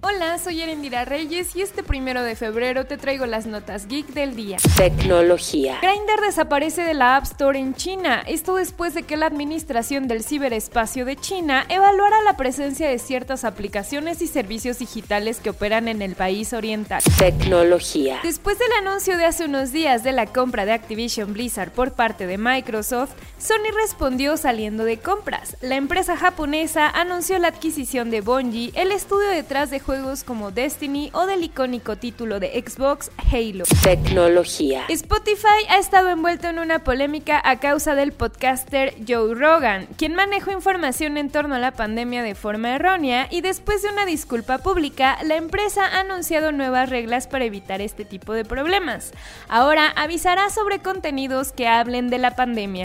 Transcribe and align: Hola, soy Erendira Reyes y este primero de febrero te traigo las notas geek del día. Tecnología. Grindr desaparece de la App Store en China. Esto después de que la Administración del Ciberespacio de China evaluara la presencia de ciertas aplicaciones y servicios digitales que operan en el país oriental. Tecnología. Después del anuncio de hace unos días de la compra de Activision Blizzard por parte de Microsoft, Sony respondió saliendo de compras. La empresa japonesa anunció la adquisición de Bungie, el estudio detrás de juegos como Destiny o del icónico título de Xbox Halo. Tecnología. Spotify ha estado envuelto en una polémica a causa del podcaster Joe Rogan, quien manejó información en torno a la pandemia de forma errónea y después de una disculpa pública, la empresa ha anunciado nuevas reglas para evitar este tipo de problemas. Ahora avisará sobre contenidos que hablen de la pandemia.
Hola, 0.00 0.38
soy 0.38 0.62
Erendira 0.62 1.04
Reyes 1.04 1.56
y 1.56 1.62
este 1.62 1.82
primero 1.82 2.22
de 2.22 2.36
febrero 2.36 2.86
te 2.86 2.96
traigo 2.96 3.26
las 3.26 3.46
notas 3.46 3.88
geek 3.88 4.06
del 4.06 4.36
día. 4.36 4.58
Tecnología. 4.76 5.80
Grindr 5.82 6.20
desaparece 6.24 6.82
de 6.82 6.94
la 6.94 7.16
App 7.16 7.24
Store 7.24 7.58
en 7.58 7.74
China. 7.74 8.22
Esto 8.28 8.54
después 8.54 8.94
de 8.94 9.02
que 9.02 9.16
la 9.16 9.26
Administración 9.26 10.06
del 10.06 10.22
Ciberespacio 10.22 11.04
de 11.04 11.16
China 11.16 11.66
evaluara 11.68 12.22
la 12.22 12.36
presencia 12.36 12.88
de 12.88 13.00
ciertas 13.00 13.42
aplicaciones 13.42 14.22
y 14.22 14.28
servicios 14.28 14.78
digitales 14.78 15.40
que 15.40 15.50
operan 15.50 15.88
en 15.88 16.00
el 16.00 16.14
país 16.14 16.52
oriental. 16.52 17.02
Tecnología. 17.18 18.20
Después 18.22 18.56
del 18.56 18.70
anuncio 18.86 19.16
de 19.16 19.24
hace 19.24 19.46
unos 19.46 19.72
días 19.72 20.04
de 20.04 20.12
la 20.12 20.26
compra 20.26 20.64
de 20.64 20.74
Activision 20.74 21.32
Blizzard 21.32 21.72
por 21.72 21.94
parte 21.94 22.28
de 22.28 22.38
Microsoft, 22.38 23.14
Sony 23.36 23.72
respondió 23.82 24.36
saliendo 24.36 24.84
de 24.84 24.98
compras. 24.98 25.56
La 25.60 25.74
empresa 25.74 26.16
japonesa 26.16 26.88
anunció 26.88 27.36
la 27.40 27.48
adquisición 27.48 28.10
de 28.10 28.20
Bungie, 28.20 28.70
el 28.76 28.92
estudio 28.92 29.28
detrás 29.28 29.70
de 29.70 29.80
juegos 29.88 30.22
como 30.22 30.50
Destiny 30.50 31.08
o 31.14 31.24
del 31.24 31.42
icónico 31.42 31.96
título 31.96 32.40
de 32.40 32.62
Xbox 32.62 33.10
Halo. 33.32 33.64
Tecnología. 33.82 34.84
Spotify 34.90 35.64
ha 35.70 35.78
estado 35.78 36.10
envuelto 36.10 36.46
en 36.46 36.58
una 36.58 36.80
polémica 36.80 37.40
a 37.42 37.58
causa 37.58 37.94
del 37.94 38.12
podcaster 38.12 38.94
Joe 39.08 39.34
Rogan, 39.34 39.86
quien 39.96 40.14
manejó 40.14 40.50
información 40.50 41.16
en 41.16 41.30
torno 41.30 41.54
a 41.54 41.58
la 41.58 41.70
pandemia 41.70 42.22
de 42.22 42.34
forma 42.34 42.74
errónea 42.74 43.28
y 43.30 43.40
después 43.40 43.80
de 43.80 43.88
una 43.88 44.04
disculpa 44.04 44.58
pública, 44.58 45.16
la 45.24 45.36
empresa 45.36 45.86
ha 45.86 46.00
anunciado 46.00 46.52
nuevas 46.52 46.90
reglas 46.90 47.26
para 47.26 47.46
evitar 47.46 47.80
este 47.80 48.04
tipo 48.04 48.34
de 48.34 48.44
problemas. 48.44 49.12
Ahora 49.48 49.88
avisará 49.96 50.50
sobre 50.50 50.80
contenidos 50.80 51.52
que 51.52 51.66
hablen 51.66 52.10
de 52.10 52.18
la 52.18 52.36
pandemia. 52.36 52.84